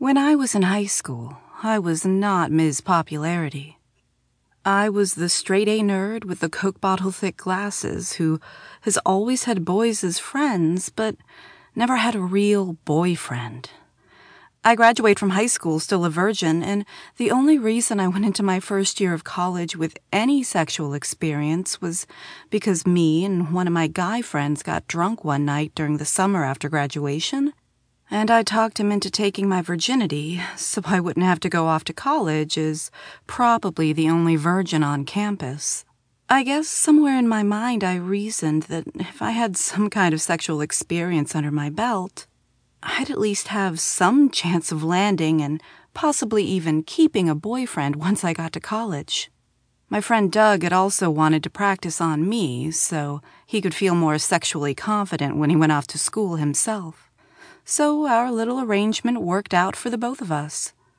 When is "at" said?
43.10-43.20